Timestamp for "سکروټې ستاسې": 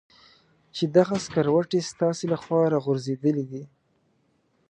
1.25-2.25